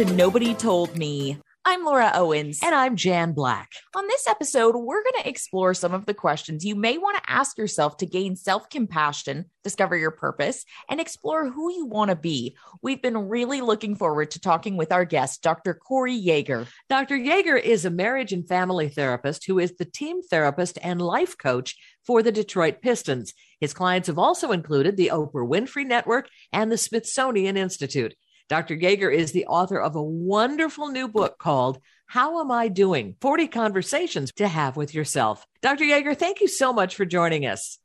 [0.00, 1.36] to Nobody Told Me.
[1.66, 2.60] I'm Laura Owens.
[2.62, 3.68] And I'm Jan Black.
[3.94, 7.30] On this episode, we're going to explore some of the questions you may want to
[7.30, 12.16] ask yourself to gain self compassion, discover your purpose, and explore who you want to
[12.16, 12.56] be.
[12.80, 15.74] We've been really looking forward to talking with our guest, Dr.
[15.74, 16.66] Corey Yeager.
[16.88, 17.18] Dr.
[17.18, 21.76] Yeager is a marriage and family therapist who is the team therapist and life coach
[22.06, 23.34] for the Detroit Pistons.
[23.60, 28.14] His clients have also included the Oprah Winfrey Network and the Smithsonian Institute.
[28.50, 28.76] Dr.
[28.76, 33.14] Yeager is the author of a wonderful new book called How Am I Doing?
[33.20, 35.46] 40 Conversations to Have with Yourself.
[35.62, 35.84] Dr.
[35.84, 37.78] Yeager, thank you so much for joining us.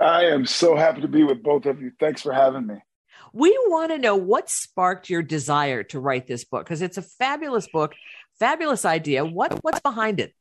[0.00, 1.90] I am so happy to be with both of you.
[1.98, 2.76] Thanks for having me.
[3.32, 7.02] We want to know what sparked your desire to write this book because it's a
[7.02, 7.94] fabulous book,
[8.38, 9.24] fabulous idea.
[9.24, 10.32] What what's behind it?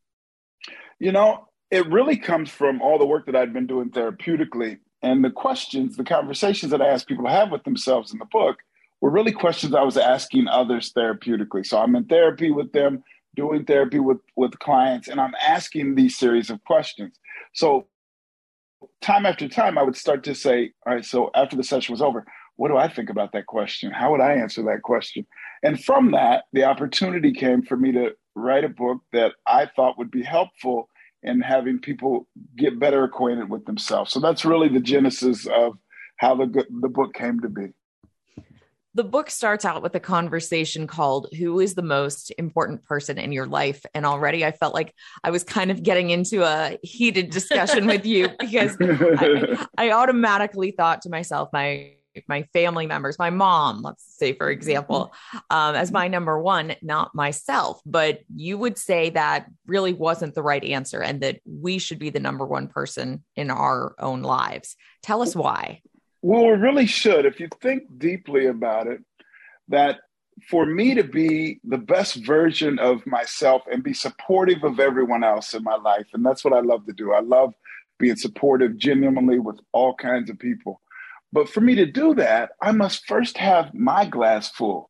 [0.99, 5.23] You know, it really comes from all the work that I've been doing therapeutically and
[5.25, 8.57] the questions, the conversations that I ask people to have with themselves in the book
[9.01, 11.65] were really questions I was asking others therapeutically.
[11.65, 13.03] So I'm in therapy with them,
[13.35, 17.17] doing therapy with, with clients, and I'm asking these series of questions.
[17.53, 17.87] So
[19.01, 22.01] time after time, I would start to say, all right, so after the session was
[22.01, 23.91] over, what do I think about that question?
[23.91, 25.25] How would I answer that question?
[25.63, 29.97] And from that, the opportunity came for me to write a book that I thought
[29.97, 30.89] would be helpful
[31.23, 32.27] in having people
[32.57, 34.11] get better acquainted with themselves.
[34.11, 35.77] So that's really the genesis of
[36.17, 37.67] how the, the book came to be
[38.99, 43.31] the book starts out with a conversation called Who is the most important person in
[43.31, 43.85] your life?
[43.93, 48.05] And already I felt like I was kind of getting into a heated discussion with
[48.05, 51.93] you because I, I, automatically thought to myself, my
[52.27, 55.13] my family members, my mom, let's say, for example,
[55.49, 57.79] um, as my number one, not myself.
[57.85, 62.09] But you would say that really wasn't the right answer and that we should be
[62.09, 64.75] the number one person in our own lives.
[65.03, 65.83] Tell us why.
[66.21, 67.25] Well, we really should.
[67.25, 69.01] If you think deeply about it,
[69.69, 69.99] that
[70.49, 75.53] for me to be the best version of myself and be supportive of everyone else
[75.53, 77.13] in my life, and that's what I love to do.
[77.13, 77.53] I love
[77.99, 80.81] being supportive genuinely with all kinds of people.
[81.31, 84.89] But for me to do that, I must first have my glass full.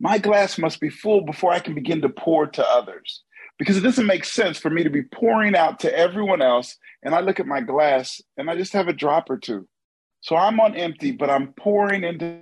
[0.00, 3.22] My glass must be full before I can begin to pour to others.
[3.58, 7.14] Because it doesn't make sense for me to be pouring out to everyone else, and
[7.14, 9.68] I look at my glass and I just have a drop or two.
[10.22, 12.38] So I'm on empty, but I'm pouring into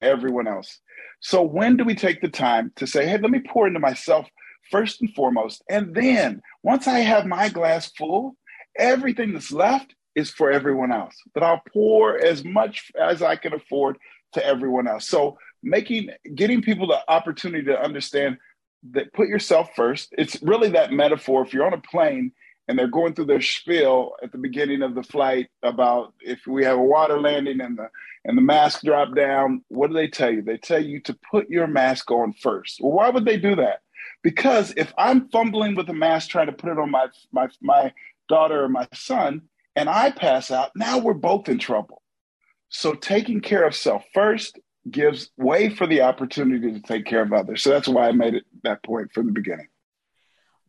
[0.00, 0.80] everyone else.
[1.20, 4.28] So when do we take the time to say, hey, let me pour into myself
[4.70, 5.64] first and foremost?
[5.68, 8.36] And then once I have my glass full,
[8.78, 11.16] everything that's left is for everyone else.
[11.34, 13.96] That I'll pour as much as I can afford
[14.34, 15.08] to everyone else.
[15.08, 18.36] So making getting people the opportunity to understand
[18.92, 20.10] that put yourself first.
[20.18, 21.42] It's really that metaphor.
[21.42, 22.32] If you're on a plane
[22.68, 26.64] and they're going through their spiel at the beginning of the flight about if we
[26.64, 27.88] have a water landing and the
[28.24, 30.42] and the mask drop down what do they tell you?
[30.42, 32.80] They tell you to put your mask on first.
[32.80, 33.80] Well why would they do that?
[34.22, 37.92] Because if i'm fumbling with the mask trying to put it on my my my
[38.28, 39.42] daughter or my son
[39.76, 42.02] and i pass out now we're both in trouble.
[42.70, 44.58] So taking care of self first
[44.90, 47.62] gives way for the opportunity to take care of others.
[47.62, 49.68] So that's why i made it that point from the beginning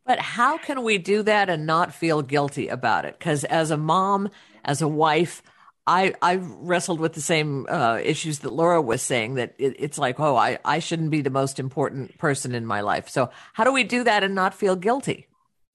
[0.05, 3.17] but how can we do that and not feel guilty about it?
[3.17, 4.29] Because as a mom,
[4.63, 5.41] as a wife,
[5.87, 9.35] I I wrestled with the same uh, issues that Laura was saying.
[9.35, 12.81] That it, it's like, oh, I I shouldn't be the most important person in my
[12.81, 13.09] life.
[13.09, 15.27] So how do we do that and not feel guilty?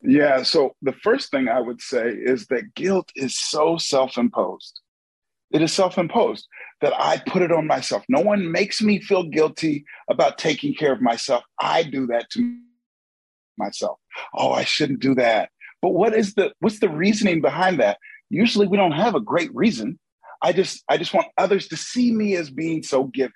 [0.02, 0.42] Yeah.
[0.42, 4.80] So the first thing I would say is that guilt is so self-imposed.
[5.50, 6.46] It is self-imposed
[6.80, 8.04] that I put it on myself.
[8.08, 11.44] No one makes me feel guilty about taking care of myself.
[11.60, 12.56] I do that to
[13.60, 13.98] myself.
[14.34, 15.50] Oh, I shouldn't do that.
[15.82, 17.98] But what is the what's the reasoning behind that?
[18.28, 19.98] Usually we don't have a great reason.
[20.42, 23.32] I just I just want others to see me as being so giving.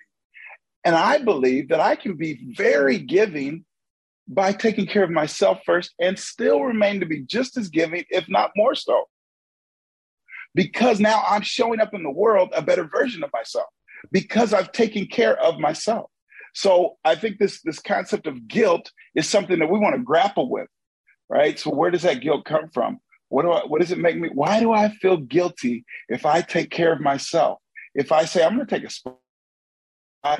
[0.84, 3.64] And I believe that I can be very giving
[4.28, 8.28] by taking care of myself first and still remain to be just as giving, if
[8.28, 9.04] not more so.
[10.54, 13.66] Because now I'm showing up in the world a better version of myself
[14.12, 16.10] because I've taken care of myself.
[16.54, 20.48] So I think this this concept of guilt is something that we want to grapple
[20.48, 20.68] with,
[21.28, 21.58] right?
[21.58, 23.00] So where does that guilt come from?
[23.28, 24.30] What do I, what does it make me?
[24.32, 27.58] Why do I feel guilty if I take care of myself?
[27.94, 29.12] If I say I'm going to take a spa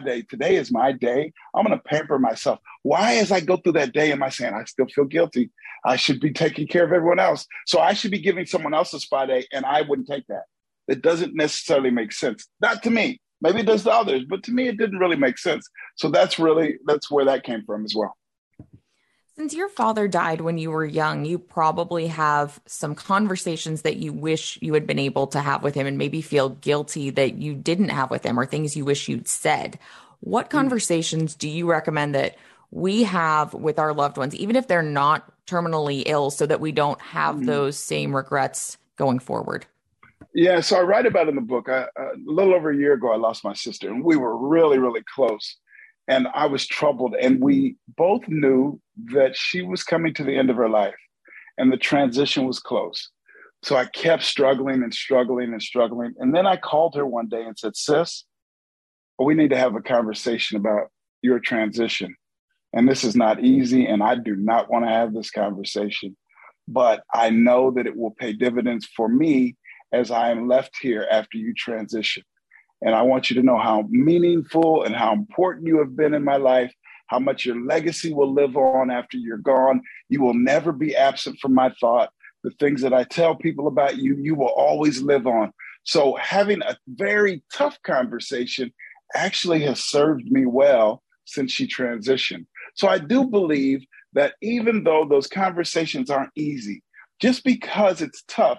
[0.04, 1.32] day, today is my day.
[1.54, 2.60] I'm going to pamper myself.
[2.82, 5.50] Why, as I go through that day, am I saying I still feel guilty?
[5.84, 7.46] I should be taking care of everyone else.
[7.66, 10.44] So I should be giving someone else a spa day, and I wouldn't take that.
[10.88, 12.46] It doesn't necessarily make sense.
[12.60, 13.20] Not to me.
[13.44, 15.68] Maybe it does to others, but to me, it didn't really make sense.
[15.96, 18.16] So that's really that's where that came from as well.
[19.36, 24.14] Since your father died when you were young, you probably have some conversations that you
[24.14, 27.54] wish you had been able to have with him and maybe feel guilty that you
[27.54, 29.78] didn't have with him or things you wish you'd said.
[30.20, 32.38] What conversations do you recommend that
[32.70, 36.72] we have with our loved ones, even if they're not terminally ill, so that we
[36.72, 37.44] don't have mm.
[37.44, 39.66] those same regrets going forward?
[40.34, 41.68] Yeah, so I write about in the book.
[41.68, 44.36] I, uh, a little over a year ago, I lost my sister, and we were
[44.36, 45.58] really, really close.
[46.08, 48.80] And I was troubled, and we both knew
[49.12, 50.96] that she was coming to the end of her life,
[51.56, 53.10] and the transition was close.
[53.62, 56.14] So I kept struggling and struggling and struggling.
[56.18, 58.24] And then I called her one day and said, Sis,
[59.18, 60.88] we need to have a conversation about
[61.22, 62.14] your transition.
[62.74, 63.86] And this is not easy.
[63.86, 66.14] And I do not want to have this conversation.
[66.68, 69.56] But I know that it will pay dividends for me
[69.94, 72.22] as I am left here after you transition.
[72.82, 76.24] And I want you to know how meaningful and how important you have been in
[76.24, 76.72] my life,
[77.06, 79.80] how much your legacy will live on after you're gone.
[80.08, 82.10] You will never be absent from my thought.
[82.42, 85.52] The things that I tell people about you, you will always live on.
[85.84, 88.72] So, having a very tough conversation
[89.14, 92.46] actually has served me well since she transitioned.
[92.74, 96.82] So I do believe that even though those conversations aren't easy,
[97.20, 98.58] just because it's tough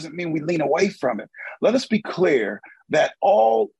[0.00, 1.28] doesn't mean we lean away from it.
[1.60, 3.70] Let us be clear that all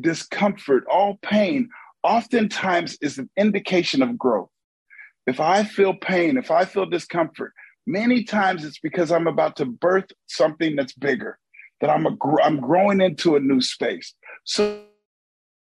[0.00, 1.68] discomfort, all pain,
[2.02, 4.50] oftentimes is an indication of growth.
[5.26, 7.52] If I feel pain, if I feel discomfort,
[7.86, 11.38] many times it's because I'm about to birth something that's bigger,
[11.80, 14.14] that I'm, a, I'm growing into a new space.
[14.44, 14.82] So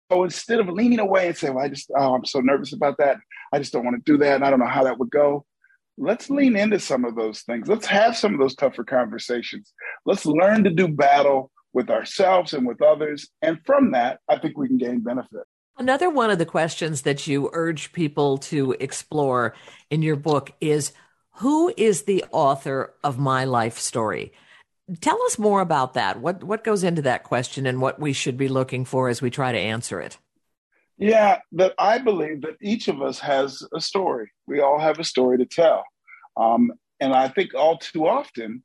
[0.10, 2.98] so instead of leaning away and saying, well, I just, oh, I'm so nervous about
[3.00, 3.18] that.
[3.52, 4.42] I just don't want to do that.
[4.42, 5.46] I don't know how that would go.
[5.98, 6.36] Let's hmm.
[6.36, 7.68] lean into some of those things.
[7.68, 9.74] Let's have some of those tougher conversations.
[10.06, 13.30] Let's learn to do battle with ourselves and with others.
[13.42, 15.44] And from that, I think we can gain benefit.
[15.78, 19.54] Another one of the questions that you urge people to explore
[19.92, 20.92] in your book is
[21.36, 24.34] who is the author of my life story?
[25.02, 26.20] Tell us more about that.
[26.20, 29.30] What what goes into that question and what we should be looking for as we
[29.30, 30.18] try to answer it?
[30.98, 34.32] Yeah, that I believe that each of us has a story.
[34.48, 35.84] We all have a story to tell.
[36.36, 38.64] Um, and I think all too often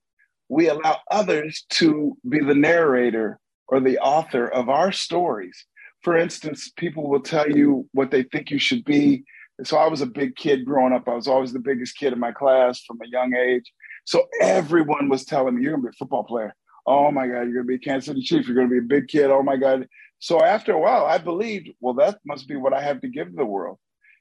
[0.48, 3.38] we allow others to be the narrator
[3.68, 5.66] or the author of our stories.
[6.02, 9.24] For instance, people will tell you what they think you should be.
[9.64, 11.08] So I was a big kid growing up.
[11.08, 13.72] I was always the biggest kid in my class from a young age.
[14.04, 16.54] So everyone was telling me, you're going to be a football player.
[16.86, 18.46] Oh my God, you're going to be a Kansas City Chief.
[18.46, 19.30] You're going to be a big kid.
[19.30, 19.86] Oh my God.
[20.22, 23.34] So after a while, I believed, well, that must be what I have to give
[23.34, 23.78] the world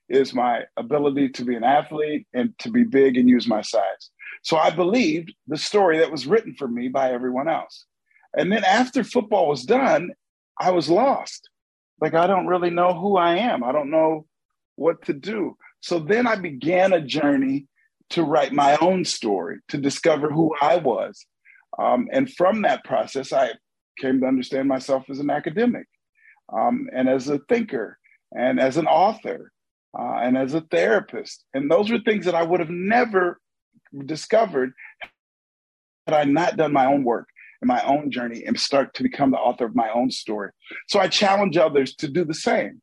[0.09, 4.09] is my ability to be an athlete and to be big and use my size.
[4.42, 7.86] So I believed the story that was written for me by everyone else.
[8.36, 10.09] And then after football was done,
[10.59, 11.48] I was lost.
[12.01, 13.63] Like, I don't really know who I am.
[13.63, 14.25] I don't know
[14.77, 15.56] what to do.
[15.81, 17.68] So then I began a journey
[18.09, 21.24] to write my own story, to discover who I was.
[21.77, 23.51] Um, and from that process, I
[24.00, 25.88] came to understand myself as an academic
[26.52, 27.98] um, and as a thinker
[28.32, 29.52] and as an author
[29.98, 31.44] uh, and as a therapist.
[31.54, 33.40] And those were things that I would have never
[34.06, 34.74] discovered
[36.08, 37.28] had I not done my own work
[37.62, 40.52] and my own journey and start to become the author of my own story.
[40.88, 42.82] So I challenge others to do the same.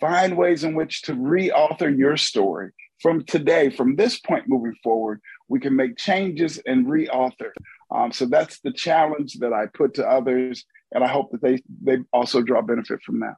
[0.00, 2.70] Find ways in which to re author your story
[3.00, 7.50] from today, from this point moving forward, we can make changes and reauthor.
[7.92, 11.62] Um, so that's the challenge that I put to others, and I hope that they
[11.82, 13.34] they also draw benefit from that.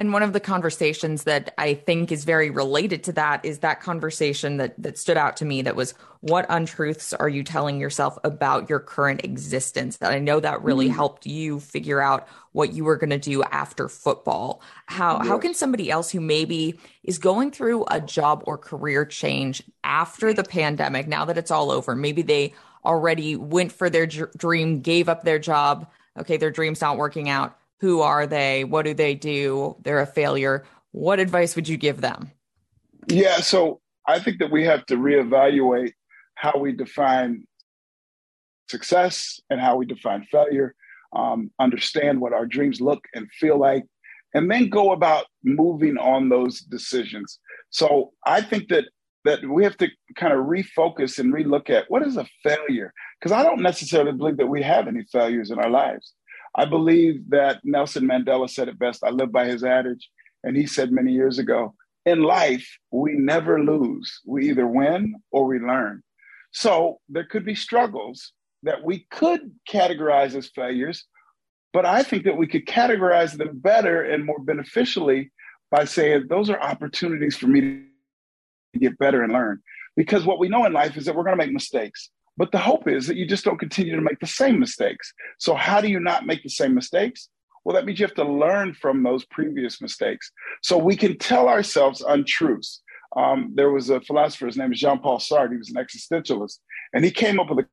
[0.00, 3.82] And one of the conversations that I think is very related to that is that
[3.82, 8.16] conversation that that stood out to me that was what untruths are you telling yourself
[8.24, 9.98] about your current existence?
[9.98, 10.94] That I know that really mm-hmm.
[10.94, 14.62] helped you figure out what you were going to do after football.
[14.86, 15.28] How yes.
[15.28, 20.32] how can somebody else who maybe is going through a job or career change after
[20.32, 25.08] the pandemic, now that it's all over, maybe they already went for their dream, gave
[25.08, 28.64] up their job, okay, their dream's not working out who are they?
[28.64, 29.76] What do they do?
[29.82, 30.64] They're a failure.
[30.92, 32.30] What advice would you give them?
[33.08, 35.92] Yeah, so I think that we have to reevaluate
[36.34, 37.44] how we define
[38.68, 40.74] success and how we define failure,
[41.14, 43.84] um, understand what our dreams look and feel like,
[44.34, 47.38] and then go about moving on those decisions.
[47.70, 48.84] So I think that
[49.24, 53.32] that we have to kind of refocus and relook at what is a failure because
[53.32, 56.14] I don't necessarily believe that we have any failures in our lives.
[56.54, 59.04] I believe that Nelson Mandela said it best.
[59.04, 60.08] I live by his adage.
[60.42, 61.74] And he said many years ago
[62.06, 64.20] in life, we never lose.
[64.26, 66.02] We either win or we learn.
[66.52, 71.06] So there could be struggles that we could categorize as failures,
[71.72, 75.30] but I think that we could categorize them better and more beneficially
[75.70, 77.82] by saying those are opportunities for me to
[78.78, 79.60] get better and learn.
[79.96, 82.10] Because what we know in life is that we're going to make mistakes.
[82.36, 85.12] But the hope is that you just don't continue to make the same mistakes.
[85.38, 87.28] So, how do you not make the same mistakes?
[87.64, 90.30] Well, that means you have to learn from those previous mistakes.
[90.62, 92.82] So we can tell ourselves untruths.
[93.16, 96.58] Um, there was a philosopher, his name is Jean Paul Sartre, he was an existentialist,
[96.94, 97.68] and he came up with a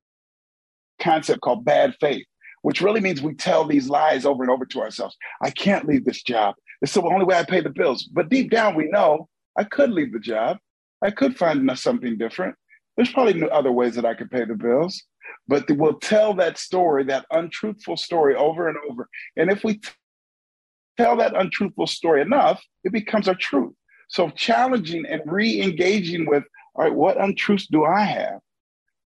[0.99, 2.25] concept called bad faith,
[2.63, 5.15] which really means we tell these lies over and over to ourselves.
[5.41, 6.55] I can't leave this job.
[6.81, 8.03] It's the only way I pay the bills.
[8.03, 10.57] But deep down, we know I could leave the job.
[11.03, 12.55] I could find something different.
[12.95, 15.03] There's probably other ways that I could pay the bills,
[15.47, 19.07] but we'll tell that story, that untruthful story over and over.
[19.35, 19.79] And if we
[20.97, 23.73] tell that untruthful story enough, it becomes our truth.
[24.09, 26.43] So challenging and re-engaging with,
[26.75, 28.39] all right, what untruths do I have?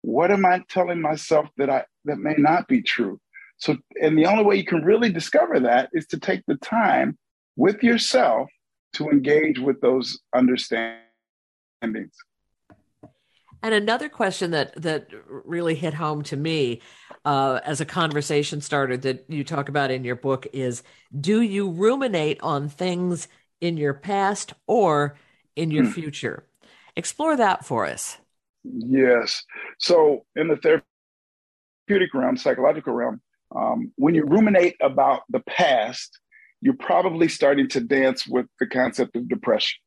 [0.02, 3.20] What am I telling myself that I that may not be true?
[3.58, 7.18] So, and the only way you can really discover that is to take the time
[7.56, 8.50] with yourself
[8.94, 11.05] to engage with those understandings.
[13.62, 16.82] And another question that that really hit home to me
[17.24, 20.82] uh, as a conversation starter that you talk about in your book is:
[21.18, 23.28] Do you ruminate on things
[23.60, 25.16] in your past or
[25.56, 25.90] in your hmm.
[25.90, 26.46] future?
[26.96, 28.18] Explore that for us.
[28.64, 29.44] Yes.
[29.78, 33.20] So, in the therapeutic realm, psychological realm,
[33.54, 36.18] um, when you ruminate about the past,
[36.60, 39.78] you're probably starting to dance with the concept of depression.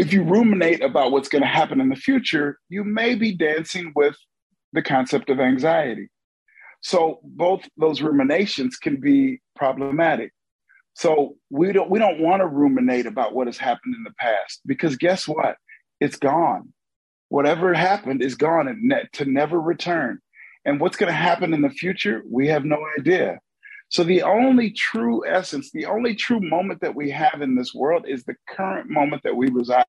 [0.00, 3.92] If you ruminate about what's going to happen in the future, you may be dancing
[3.94, 4.16] with
[4.72, 6.08] the concept of anxiety.
[6.80, 10.32] So both those ruminations can be problematic.
[10.94, 14.60] So we don't we don't want to ruminate about what has happened in the past
[14.66, 15.56] because guess what?
[16.00, 16.72] It's gone.
[17.28, 20.18] Whatever happened is gone and ne- to never return.
[20.64, 23.38] And what's going to happen in the future, we have no idea.
[23.90, 28.06] So the only true essence, the only true moment that we have in this world
[28.08, 29.84] is the current moment that we reside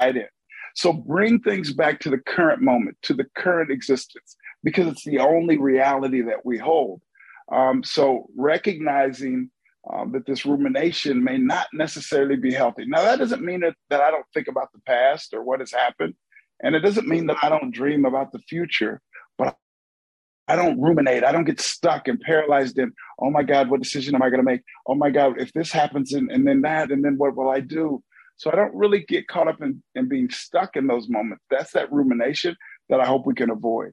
[0.00, 0.28] in.
[0.74, 5.20] So bring things back to the current moment, to the current existence, because it's the
[5.20, 7.00] only reality that we hold.
[7.50, 9.50] Um, so recognizing
[9.90, 12.84] um, that this rumination may not necessarily be healthy.
[12.86, 15.72] Now, that doesn't mean that, that I don't think about the past or what has
[15.72, 16.14] happened.
[16.62, 19.00] And it doesn't mean that I don't dream about the future.
[20.48, 21.24] I don't ruminate.
[21.24, 24.40] I don't get stuck and paralyzed in, oh my God, what decision am I going
[24.40, 24.62] to make?
[24.86, 27.60] Oh my God, if this happens and, and then that, and then what will I
[27.60, 28.02] do?
[28.36, 31.42] So I don't really get caught up in, in being stuck in those moments.
[31.50, 32.56] That's that rumination
[32.88, 33.92] that I hope we can avoid.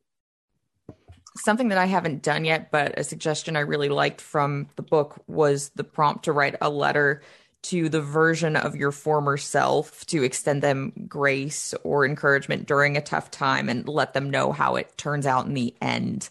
[1.37, 5.23] Something that I haven't done yet, but a suggestion I really liked from the book
[5.25, 7.23] was the prompt to write a letter
[7.63, 13.01] to the version of your former self to extend them grace or encouragement during a
[13.01, 16.29] tough time and let them know how it turns out in the end.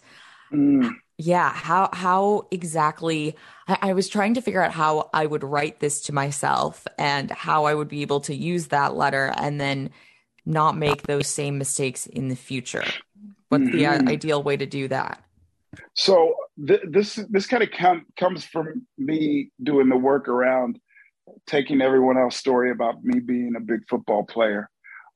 [0.51, 0.93] Mm.
[1.17, 3.35] Yeah, how how exactly
[3.67, 7.29] I, I was trying to figure out how I would write this to myself and
[7.31, 9.89] how I would be able to use that letter and then
[10.45, 12.85] not make those same mistakes in the future.
[13.49, 13.77] What's mm-hmm.
[13.77, 15.23] the uh, ideal way to do that?
[15.93, 16.35] So
[16.67, 20.79] th- this this kind of com- comes from me doing the work around
[21.47, 24.69] taking everyone else's story about me being a big football player.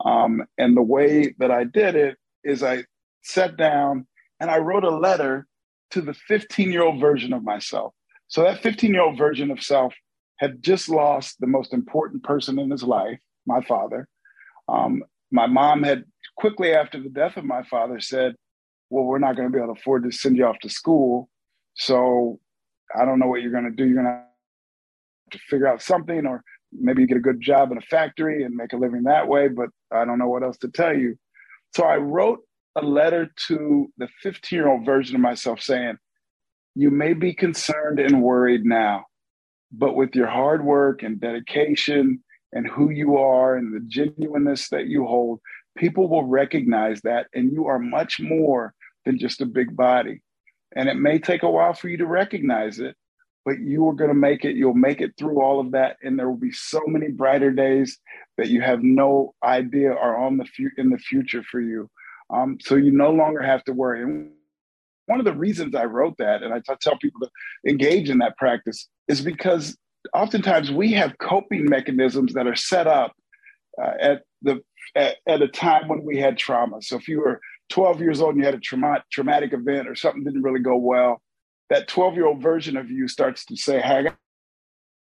[0.06, 2.84] Um, and the way that I did it is I
[3.24, 4.08] sat down
[4.40, 5.48] and I wrote a letter
[5.92, 7.94] to the 15 year old version of myself.
[8.28, 9.94] So that 15 year old version of self
[10.38, 14.08] had just lost the most important person in his life, my father.
[14.70, 16.04] Um, my mom had
[16.38, 18.36] quickly after the death of my father said,
[18.90, 21.30] Well, we're not going to be able to afford to send you off to school.
[21.76, 22.40] So
[22.98, 23.86] I don't know what you're going to do.
[23.86, 24.27] You're going to
[25.32, 28.56] to figure out something, or maybe you get a good job in a factory and
[28.56, 31.16] make a living that way, but I don't know what else to tell you.
[31.76, 32.40] So I wrote
[32.76, 35.98] a letter to the 15 year old version of myself saying,
[36.76, 39.06] You may be concerned and worried now,
[39.72, 44.88] but with your hard work and dedication and who you are and the genuineness that
[44.88, 45.40] you hold,
[45.78, 47.28] people will recognize that.
[47.34, 48.74] And you are much more
[49.06, 50.22] than just a big body.
[50.76, 52.96] And it may take a while for you to recognize it,
[53.48, 54.58] but you are going to make it.
[54.58, 57.98] You'll make it through all of that, and there will be so many brighter days
[58.38, 61.90] that you have no idea are on the fu- in the future for you.
[62.30, 64.04] Um, so you no longer have to worry.
[64.04, 64.32] And
[65.06, 67.30] one of the reasons I wrote that, and I t- tell people to
[67.66, 69.78] engage in that practice, is because
[70.14, 73.14] oftentimes we have coping mechanisms that are set up
[73.82, 74.62] uh, at the
[74.94, 76.82] at, at, a time when we had trauma.
[76.82, 77.40] So if you were
[77.70, 80.76] 12 years old and you had a trauma, traumatic event or something didn't really go
[80.76, 81.22] well,
[81.70, 84.18] that 12 year old version of you starts to say, hey, I got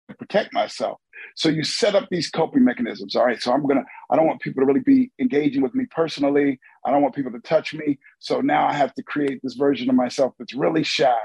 [0.10, 1.00] to protect myself.
[1.36, 3.16] So you set up these coping mechanisms.
[3.16, 5.86] All right, so I'm gonna, I don't want people to really be engaging with me
[5.90, 6.60] personally.
[6.86, 7.98] I don't want people to touch me.
[8.20, 11.16] So now I have to create this version of myself that's really shy.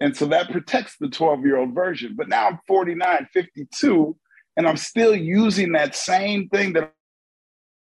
[0.00, 2.14] And so that protects the 12 year old version.
[2.16, 4.16] But now I'm 49, 52,
[4.56, 6.92] and I'm still using that same thing that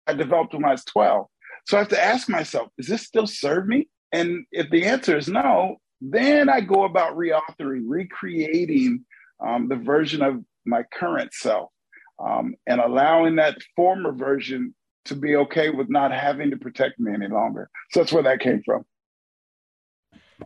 [0.07, 1.25] I developed when I was 12.
[1.65, 3.89] So I have to ask myself, does this still serve me?
[4.13, 9.05] And if the answer is no, Then I go about reauthoring, recreating
[9.45, 11.71] um, the version of my current self
[12.19, 14.73] um, and allowing that former version
[15.05, 17.69] to be okay with not having to protect me any longer.
[17.91, 18.85] So that's where that came from.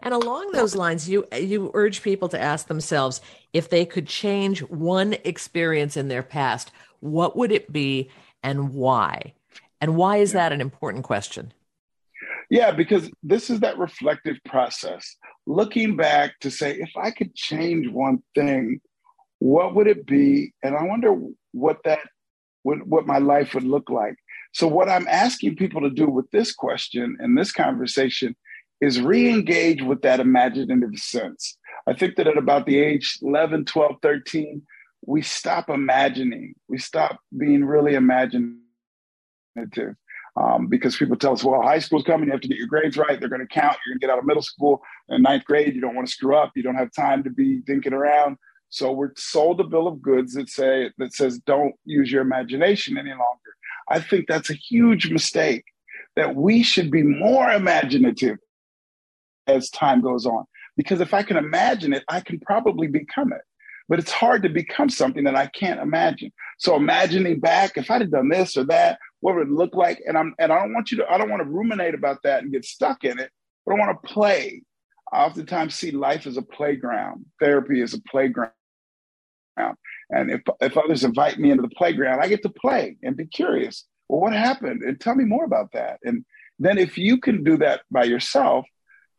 [0.03, 3.19] And along those lines, you you urge people to ask themselves
[3.51, 8.09] if they could change one experience in their past, what would it be
[8.41, 9.33] and why?
[9.81, 11.53] And why is that an important question?
[12.49, 15.17] Yeah, because this is that reflective process.
[15.47, 18.81] Looking back to say, if I could change one thing,
[19.39, 20.53] what would it be?
[20.63, 21.15] And I wonder
[21.51, 21.99] what that
[22.63, 24.15] would what my life would look like.
[24.53, 28.35] So what I'm asking people to do with this question and this conversation
[28.81, 31.57] is re-engage with that imaginative sense.
[31.87, 34.61] I think that at about the age 11, 12, 13,
[35.05, 36.53] we stop imagining.
[36.67, 38.55] We stop being really imaginative.
[40.37, 42.95] Um, because people tell us, well, high school's coming, you have to get your grades
[42.95, 43.19] right.
[43.19, 43.77] They're going to count.
[43.85, 45.75] You're going to get out of middle school in ninth grade.
[45.75, 46.53] You don't want to screw up.
[46.55, 48.37] You don't have time to be thinking around.
[48.69, 52.97] So we're sold a bill of goods that say that says don't use your imagination
[52.97, 53.25] any longer.
[53.89, 55.65] I think that's a huge mistake.
[56.15, 58.37] That we should be more imaginative
[59.47, 60.45] as time goes on.
[60.77, 63.41] Because if I can imagine it, I can probably become it.
[63.89, 66.31] But it's hard to become something that I can't imagine.
[66.57, 70.01] So imagining back, if I'd have done this or that, what would it look like?
[70.05, 72.43] And I'm and I don't want you to, I don't want to ruminate about that
[72.43, 73.31] and get stuck in it,
[73.65, 74.63] but I want to play.
[75.13, 78.51] I oftentimes see life as a playground, therapy as a playground.
[80.09, 83.25] And if, if others invite me into the playground, I get to play and be
[83.25, 83.85] curious.
[84.09, 84.81] Well, what happened?
[84.81, 85.99] And tell me more about that.
[86.03, 86.25] And
[86.59, 88.65] then if you can do that by yourself,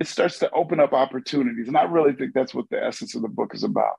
[0.01, 1.69] it starts to open up opportunities.
[1.69, 3.97] And I really think that's what the essence of the book is about.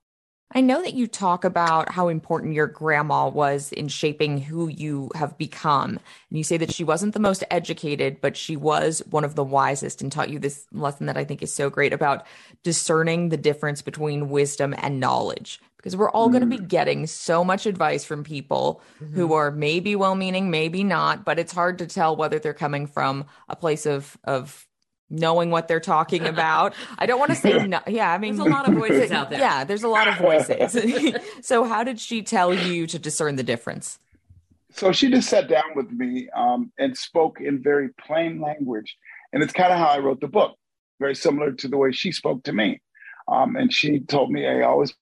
[0.55, 5.09] I know that you talk about how important your grandma was in shaping who you
[5.15, 5.91] have become.
[5.91, 9.43] And you say that she wasn't the most educated, but she was one of the
[9.43, 12.25] wisest and taught you this lesson that I think is so great about
[12.61, 16.33] discerning the difference between wisdom and knowledge because we're all mm.
[16.33, 19.13] going to be getting so much advice from people mm-hmm.
[19.13, 23.25] who are maybe well-meaning, maybe not, but it's hard to tell whether they're coming from
[23.49, 24.65] a place of of
[25.13, 26.73] knowing what they're talking about.
[26.97, 27.79] I don't want to say no.
[27.87, 29.39] Yeah, I mean, there's a lot of voices out there.
[29.39, 30.77] Yeah, there's a lot of voices.
[31.41, 33.99] so, how did she tell you to discern the difference?
[34.71, 38.97] So she just sat down with me um, and spoke in very plain language,
[39.31, 40.57] and it's kind of how I wrote the book,
[40.99, 42.81] very similar to the way she spoke to me.
[43.27, 44.93] Um, and she told me, "I always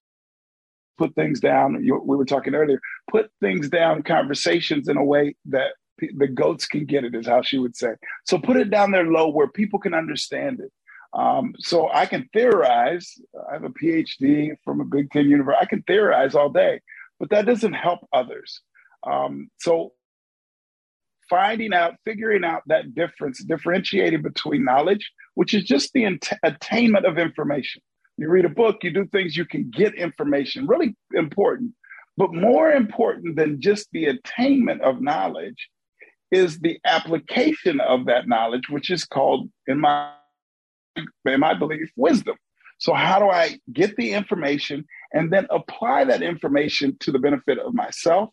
[0.97, 1.83] put things down.
[1.83, 2.79] You, we were talking earlier.
[3.09, 5.71] Put things down, conversations in a way that
[6.17, 7.93] the goats can get it, is how she would say.
[8.25, 10.71] So put it down there low where people can understand it.
[11.13, 13.13] Um, so I can theorize.
[13.49, 15.61] I have a PhD from a Big Ten university.
[15.61, 16.79] I can theorize all day,
[17.19, 18.61] but that doesn't help others.
[19.05, 19.91] Um, so
[21.29, 27.17] finding out, figuring out that difference, differentiating between knowledge, which is just the attainment of
[27.17, 27.81] information,
[28.17, 31.73] you read a book, you do things, you can get information, really important.
[32.17, 35.69] But more important than just the attainment of knowledge
[36.31, 40.11] is the application of that knowledge, which is called, in my,
[41.25, 42.35] in my belief, wisdom.
[42.79, 47.59] So, how do I get the information and then apply that information to the benefit
[47.59, 48.29] of myself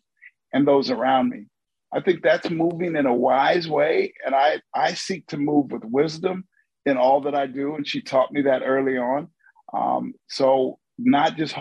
[0.53, 1.45] and those around me?
[1.93, 4.13] I think that's moving in a wise way.
[4.25, 6.45] And I, I seek to move with wisdom
[6.85, 7.75] in all that I do.
[7.75, 9.27] And she taught me that early on.
[9.73, 11.55] Um, so not just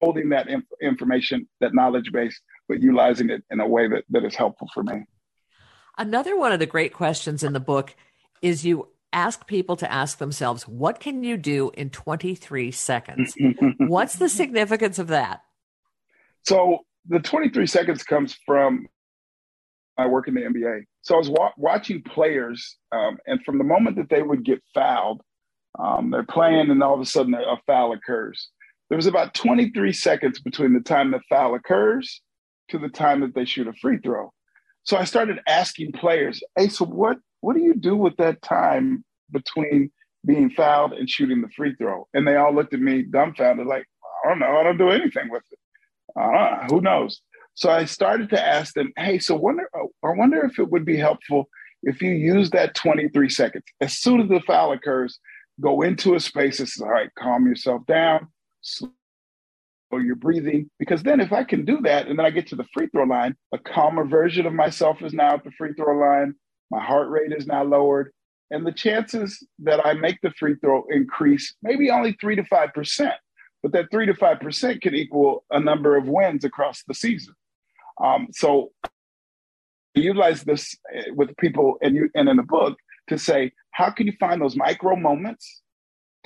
[0.00, 4.24] holding that inf- information, that knowledge base, but utilizing it in a way that, that
[4.24, 5.04] is helpful for me.
[5.98, 7.94] Another one of the great questions in the book
[8.42, 13.34] is you ask people to ask themselves, what can you do in 23 seconds?
[13.78, 15.42] What's the significance of that?
[16.42, 18.86] So the 23 seconds comes from
[19.96, 20.82] my work in the NBA.
[21.00, 24.62] So I was wa- watching players, um, and from the moment that they would get
[24.74, 25.22] fouled,
[25.78, 28.50] um, they're playing, and all of a sudden a foul occurs.
[28.88, 32.20] There was about 23 seconds between the time the foul occurs
[32.68, 34.32] to the time that they shoot a free throw.
[34.86, 39.04] So I started asking players, "Hey, so what what do you do with that time
[39.30, 39.90] between
[40.24, 43.86] being fouled and shooting the free throw?" And they all looked at me dumbfounded, like,
[44.24, 44.56] "I don't know.
[44.56, 45.58] I don't do anything with it.
[46.16, 47.20] Know, who knows?"
[47.54, 50.96] So I started to ask them, "Hey, so wonder I wonder if it would be
[50.96, 51.48] helpful
[51.82, 55.20] if you use that 23 seconds as soon as the foul occurs."
[55.60, 58.28] go into a space that says, all right, calm yourself down,
[58.60, 58.90] slow
[59.98, 60.70] your breathing.
[60.78, 63.04] Because then if I can do that and then I get to the free throw
[63.04, 66.34] line, a calmer version of myself is now at the free throw line.
[66.70, 68.12] My heart rate is now lowered.
[68.50, 73.12] And the chances that I make the free throw increase maybe only three to 5%.
[73.62, 77.34] But that three to 5% can equal a number of wins across the season.
[78.02, 78.70] Um, so
[79.94, 82.78] utilize this eh, with people and you and in the book
[83.08, 85.62] to say, how can you find those micro moments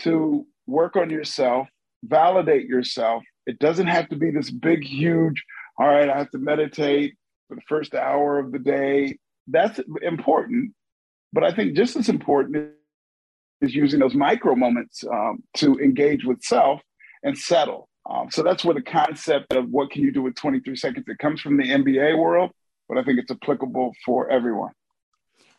[0.00, 1.68] to work on yourself,
[2.04, 3.22] validate yourself.
[3.46, 5.44] It doesn't have to be this big, huge,
[5.78, 7.16] all right, I have to meditate
[7.48, 9.18] for the first hour of the day.
[9.46, 10.72] That's important.
[11.32, 12.72] But I think just as important
[13.60, 16.80] is using those micro moments um, to engage with self
[17.22, 17.88] and settle.
[18.08, 21.18] Um, so that's where the concept of what can you do with 23 seconds, it
[21.18, 22.50] comes from the NBA world,
[22.88, 24.72] but I think it's applicable for everyone.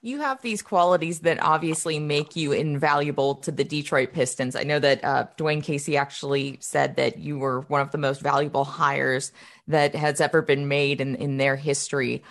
[0.03, 4.55] You have these qualities that obviously make you invaluable to the Detroit Pistons.
[4.55, 8.19] I know that uh, Dwane Casey actually said that you were one of the most
[8.19, 9.31] valuable hires
[9.67, 12.23] that has ever been made in, in their history.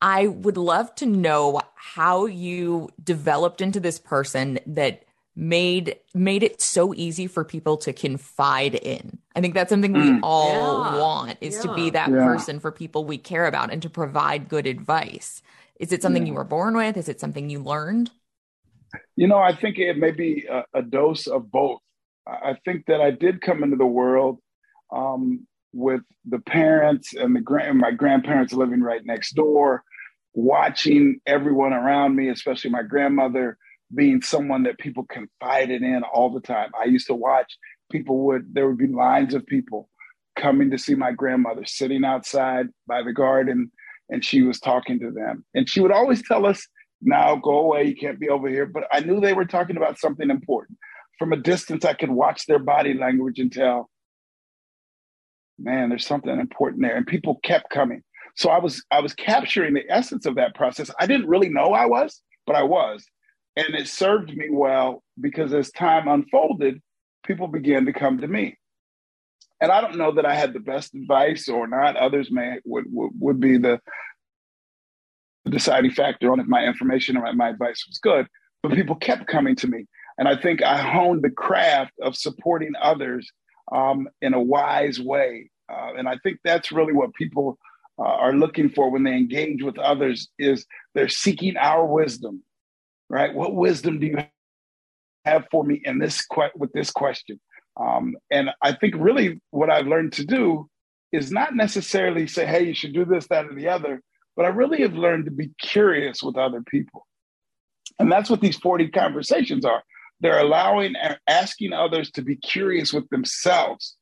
[0.00, 5.04] I would love to know how you developed into this person that
[5.34, 9.18] made made it so easy for people to confide in.
[9.34, 10.20] I think that's something we mm.
[10.22, 10.98] all yeah.
[10.98, 11.62] want is yeah.
[11.62, 12.24] to be that yeah.
[12.24, 15.40] person for people we care about and to provide good advice.
[15.82, 16.96] Is it something you were born with?
[16.96, 18.12] Is it something you learned?
[19.16, 21.80] You know, I think it may be a, a dose of both.
[22.24, 24.38] I think that I did come into the world
[24.92, 29.82] um, with the parents and the grand, my grandparents living right next door,
[30.34, 33.58] watching everyone around me, especially my grandmother,
[33.92, 36.70] being someone that people confided in all the time.
[36.80, 37.58] I used to watch
[37.90, 39.88] people would there would be lines of people
[40.36, 43.72] coming to see my grandmother sitting outside by the garden
[44.08, 45.44] and she was talking to them.
[45.54, 46.66] And she would always tell us,
[47.00, 48.66] now go away, you can't be over here.
[48.66, 50.78] But I knew they were talking about something important.
[51.18, 53.90] From a distance, I could watch their body language and tell,
[55.58, 56.96] man, there's something important there.
[56.96, 58.02] And people kept coming.
[58.34, 60.90] So I was I was capturing the essence of that process.
[60.98, 63.04] I didn't really know I was, but I was.
[63.56, 66.80] And it served me well because as time unfolded,
[67.26, 68.56] people began to come to me.
[69.62, 71.96] And I don't know that I had the best advice or not.
[71.96, 73.80] Others may would would, would be the
[75.48, 78.26] deciding factor on if my information or my advice was good.
[78.62, 79.86] But people kept coming to me.
[80.18, 83.30] And I think I honed the craft of supporting others
[83.72, 85.50] um, in a wise way.
[85.72, 87.58] Uh, and I think that's really what people
[87.98, 92.42] uh, are looking for when they engage with others is they're seeking our wisdom
[93.12, 93.34] right?
[93.34, 94.18] What wisdom do you
[95.26, 97.38] have for me in this que- with this question?
[97.78, 100.68] Um, and I think really what I've learned to do
[101.12, 104.02] is not necessarily say, hey, you should do this, that, or the other,
[104.36, 107.06] but I really have learned to be curious with other people.
[107.98, 109.82] And that's what these 40 conversations are.
[110.20, 113.96] They're allowing and asking others to be curious with themselves.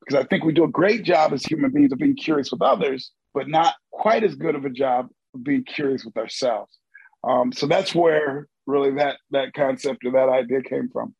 [0.00, 2.62] Because I think we do a great job as human beings of being curious with
[2.62, 6.78] others, but not quite as good of a job of being curious with ourselves.
[7.22, 11.14] Um, so that's where really that that concept or that idea came from.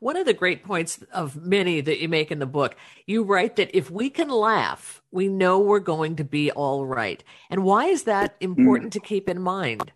[0.00, 3.56] One of the great points of many that you make in the book, you write
[3.56, 7.22] that if we can laugh, we know we're going to be all right.
[7.50, 8.92] And why is that important mm.
[8.94, 9.92] to keep in mind?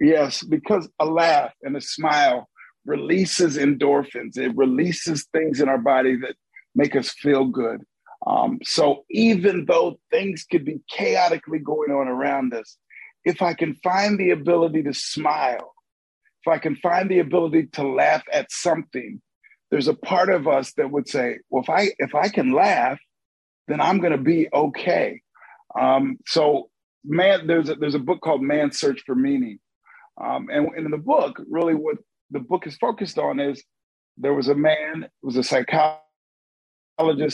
[0.00, 2.48] Yes, because a laugh and a smile
[2.84, 4.38] releases endorphins.
[4.38, 6.36] It releases things in our body that
[6.74, 7.82] make us feel good.
[8.26, 12.76] Um, so even though things could be chaotically going on around us,
[13.24, 15.74] if I can find the ability to smile,
[16.46, 19.20] if I can find the ability to laugh at something,
[19.70, 23.00] there's a part of us that would say, well, if I if I can laugh,
[23.66, 25.20] then I'm going to be okay.
[25.78, 26.70] Um, so,
[27.04, 29.58] man, there's a, there's a book called Man's Search for Meaning,
[30.22, 31.96] um, and in the book, really, what
[32.30, 33.64] the book is focused on is
[34.16, 35.98] there was a man, was a psychologist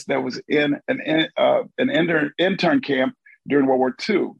[0.09, 3.15] that was in an uh, an intern, intern camp
[3.47, 4.31] during World War II,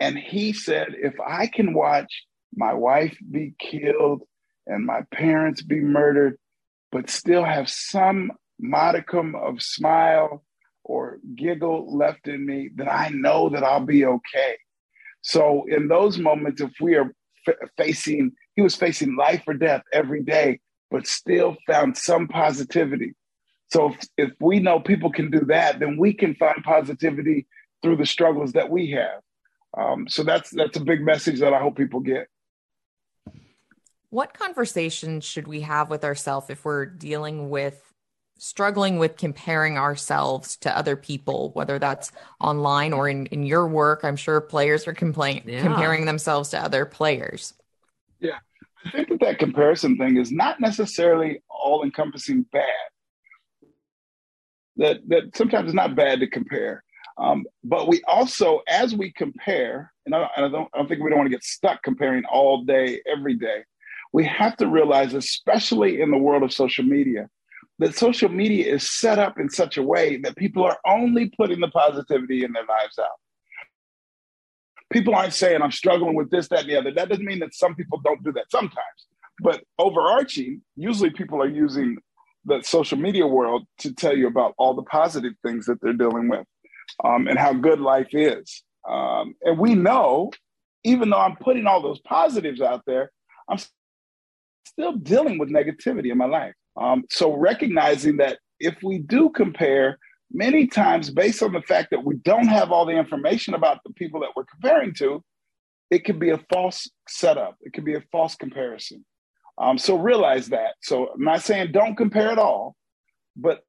[0.00, 2.24] and he said, if I can watch
[2.56, 4.22] my wife be killed
[4.66, 6.38] and my parents be murdered,
[6.92, 10.44] but still have some modicum of smile
[10.84, 14.56] or giggle left in me, then I know that I'll be okay.
[15.22, 17.14] So, in those moments, if we are
[17.48, 23.14] f- facing, he was facing life or death every day, but still found some positivity.
[23.70, 27.46] So, if, if we know people can do that, then we can find positivity
[27.82, 29.20] through the struggles that we have.
[29.76, 32.28] Um, so that's that's a big message that I hope people get.
[34.14, 37.92] What conversations should we have with ourselves if we're dealing with
[38.38, 44.04] struggling with comparing ourselves to other people, whether that's online or in, in your work?
[44.04, 45.62] I'm sure players are complain- yeah.
[45.62, 47.54] comparing themselves to other players.
[48.20, 48.38] Yeah,
[48.84, 52.68] I think that that comparison thing is not necessarily all encompassing bad.
[54.76, 56.84] That that sometimes it's not bad to compare.
[57.18, 61.10] Um, but we also, as we compare, and I, I, don't, I don't think we
[61.10, 63.64] don't want to get stuck comparing all day, every day.
[64.14, 67.28] We have to realize, especially in the world of social media,
[67.80, 71.58] that social media is set up in such a way that people are only putting
[71.58, 73.18] the positivity in their lives out.
[74.92, 76.92] People aren't saying, I'm struggling with this, that, and the other.
[76.92, 79.00] That doesn't mean that some people don't do that sometimes.
[79.40, 81.96] But overarching, usually people are using
[82.44, 86.28] the social media world to tell you about all the positive things that they're dealing
[86.28, 86.46] with
[87.02, 88.62] um, and how good life is.
[88.88, 90.30] Um, and we know,
[90.84, 93.10] even though I'm putting all those positives out there,
[93.48, 93.58] I'm
[94.66, 96.54] still dealing with negativity in my life.
[96.80, 99.98] Um, so recognizing that if we do compare,
[100.32, 103.92] many times based on the fact that we don't have all the information about the
[103.94, 105.22] people that we're comparing to,
[105.90, 107.56] it could be a false setup.
[107.60, 109.04] It could be a false comparison.
[109.58, 110.74] Um, so realize that.
[110.82, 112.74] So I'm not saying don't compare at all,
[113.36, 113.60] but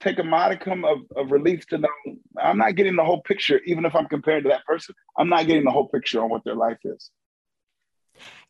[0.00, 1.88] take a modicum of, of relief to know
[2.40, 4.94] I'm not getting the whole picture, even if I'm comparing to that person.
[5.18, 7.10] I'm not getting the whole picture on what their life is.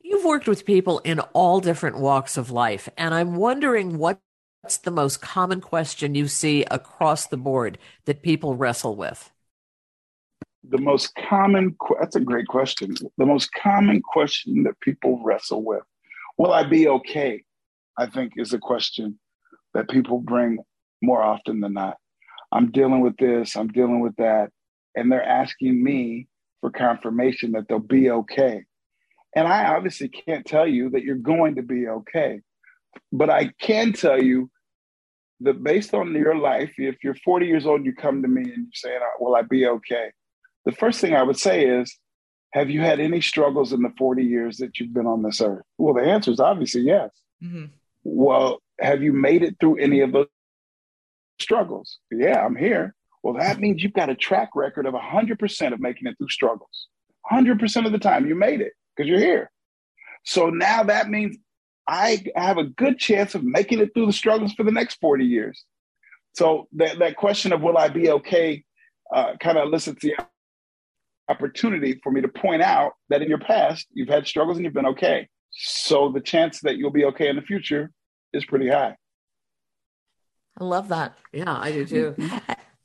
[0.03, 4.21] You've worked with people in all different walks of life, and I'm wondering what's
[4.83, 9.31] the most common question you see across the board that people wrestle with?
[10.69, 12.95] The most common, that's a great question.
[13.17, 15.83] The most common question that people wrestle with
[16.38, 17.45] Will I be okay?
[17.97, 19.19] I think is a question
[19.75, 20.59] that people bring
[21.03, 21.97] more often than not.
[22.53, 24.51] I'm dealing with this, I'm dealing with that.
[24.95, 26.29] And they're asking me
[26.61, 28.65] for confirmation that they'll be okay.
[29.35, 32.40] And I obviously can't tell you that you're going to be okay.
[33.11, 34.51] But I can tell you
[35.40, 38.51] that based on your life, if you're 40 years old, you come to me and
[38.51, 40.11] you're saying, Will I be okay?
[40.66, 41.97] The first thing I would say is,
[42.53, 45.64] Have you had any struggles in the 40 years that you've been on this earth?
[45.79, 47.11] Well, the answer is obviously yes.
[47.42, 47.66] Mm-hmm.
[48.05, 50.27] Well, have you made it through any of those
[51.42, 51.99] struggles.
[52.11, 52.95] Yeah, I'm here.
[53.23, 56.88] Well, that means you've got a track record of 100% of making it through struggles.
[57.31, 59.50] 100% of the time you made it because you're here.
[60.24, 61.37] So now that means
[61.88, 65.24] I have a good chance of making it through the struggles for the next 40
[65.24, 65.64] years.
[66.35, 68.64] So that, that question of will I be okay
[69.12, 70.14] uh, kind of elicits the
[71.28, 74.74] opportunity for me to point out that in your past, you've had struggles and you've
[74.74, 75.28] been okay.
[75.50, 77.90] So the chance that you'll be okay in the future
[78.33, 78.96] is pretty high.
[80.59, 81.16] I love that.
[81.33, 82.16] Yeah, I do too.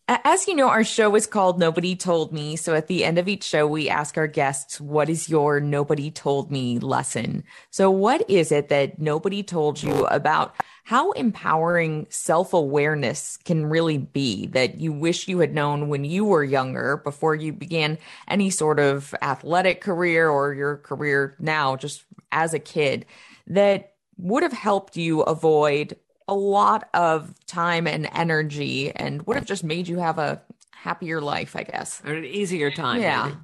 [0.10, 2.56] As you know, our show is called Nobody Told Me.
[2.56, 6.12] So at the end of each show, we ask our guests, what is your nobody
[6.12, 7.44] told me lesson?
[7.72, 13.98] So what is it that nobody told you about how empowering self awareness can really
[13.98, 17.98] be that you wish you had known when you were younger before you began
[18.30, 23.06] any sort of athletic career or your career now, just as a kid
[23.48, 29.46] that would have helped you avoid a lot of time and energy and would have
[29.46, 30.42] just made you have a
[30.74, 32.02] happier life, I guess.
[32.06, 33.02] Or an easier time.
[33.02, 33.36] Yeah.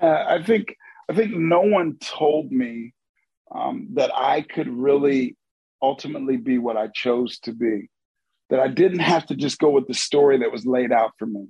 [0.00, 0.76] Uh, I think
[1.08, 2.94] I think no one told me
[3.54, 5.36] um, that I could really
[5.80, 7.88] ultimately be what I chose to be.
[8.50, 11.26] That I didn't have to just go with the story that was laid out for
[11.26, 11.46] me.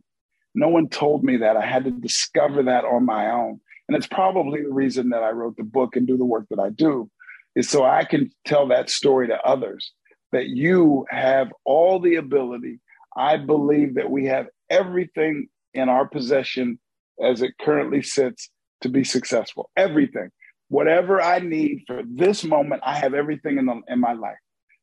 [0.55, 1.57] No one told me that.
[1.57, 3.61] I had to discover that on my own.
[3.89, 6.61] And it's probably the reason that I wrote the book and do the work that
[6.61, 7.11] I do,
[7.57, 9.93] is so I can tell that story to others
[10.33, 12.81] that you have all the ability.
[13.17, 16.79] I believe that we have everything in our possession
[17.23, 19.71] as it currently sits to be successful.
[19.77, 20.31] Everything.
[20.69, 24.39] Whatever I need for this moment, I have everything in, the, in my life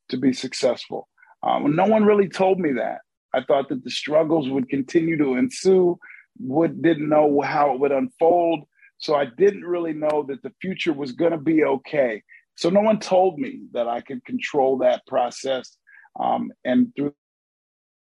[0.09, 1.07] to be successful.
[1.41, 2.99] Um, no one really told me that.
[3.33, 5.97] I thought that the struggles would continue to ensue,
[6.39, 8.65] would didn't know how it would unfold.
[8.97, 12.21] So I didn't really know that the future was going to be okay.
[12.59, 15.77] So no one told me that I could control that process.
[16.19, 17.13] Um, and through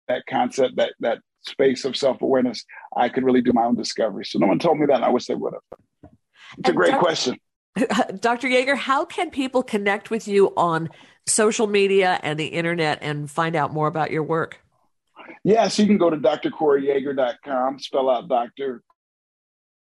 [0.07, 2.65] that concept, that that space of self awareness,
[2.97, 4.25] I could really do my own discovery.
[4.25, 6.11] So no one told me that, and I wish they would have.
[6.57, 6.99] It's a great Dr.
[6.99, 7.37] question.
[8.19, 8.47] Dr.
[8.47, 10.89] Yeager, how can people connect with you on
[11.27, 14.59] social media and the internet and find out more about your work?
[15.43, 18.81] Yeah, so you can go to drcoreyyeager.com, spell out Dr.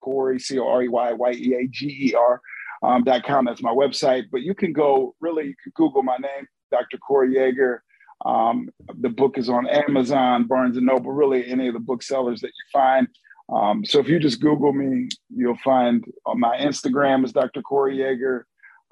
[0.01, 2.41] Corey, C O R E Y Y E A G E R
[2.83, 3.45] um, .com.
[3.45, 4.25] That's my website.
[4.31, 6.99] But you can go really, you can Google my name, Dr.
[6.99, 7.79] Corey Yeager.
[8.25, 8.69] Um,
[9.01, 12.65] the book is on Amazon, Barnes and Noble, really any of the booksellers that you
[12.73, 13.09] find.
[13.53, 17.63] Um, so if you just Google me, you'll find uh, my Instagram is Dr.
[17.63, 18.43] Corey Yeager.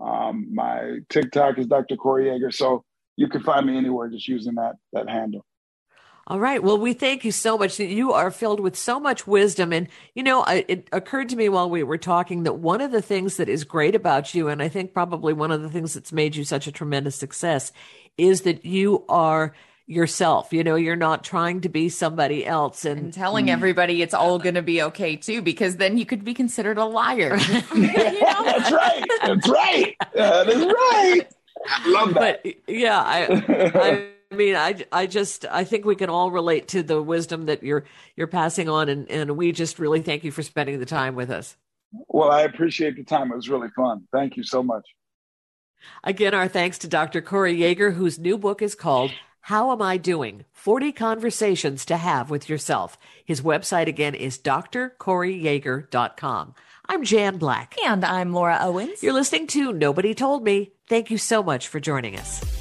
[0.01, 1.97] Um, my TikTok is Dr.
[1.97, 2.53] Corey Yeager.
[2.53, 2.85] So
[3.17, 5.45] you can find me anywhere just using that that handle.
[6.31, 6.63] All right.
[6.63, 7.81] Well, we thank you so much.
[7.81, 9.73] You are filled with so much wisdom.
[9.73, 13.03] And, you know, it occurred to me while we were talking that one of the
[13.03, 16.13] things that is great about you, and I think probably one of the things that's
[16.13, 17.73] made you such a tremendous success,
[18.17, 20.53] is that you are yourself.
[20.53, 23.51] You know, you're not trying to be somebody else and, and telling mm.
[23.51, 26.85] everybody it's all going to be okay too, because then you could be considered a
[26.85, 27.39] liar.
[27.75, 29.05] That's right.
[29.21, 29.97] That's right.
[30.15, 31.23] That is right.
[31.67, 32.45] I love that.
[32.45, 36.69] But yeah, I, I I mean, I, I just, I think we can all relate
[36.69, 37.85] to the wisdom that you're,
[38.17, 38.89] you're passing on.
[38.89, 41.57] And, and we just really thank you for spending the time with us.
[42.09, 43.33] Well, I appreciate the time.
[43.33, 44.07] It was really fun.
[44.13, 44.85] Thank you so much.
[46.05, 47.23] Again, our thanks to Dr.
[47.23, 50.45] Corey Yeager, whose new book is called How Am I Doing?
[50.53, 52.97] 40 Conversations to Have with Yourself.
[53.25, 56.55] His website again is drcoreyyeager.com.
[56.89, 57.75] I'm Jan Black.
[57.85, 59.03] And I'm Laura Owens.
[59.03, 60.71] You're listening to Nobody Told Me.
[60.89, 62.60] Thank you so much for joining us.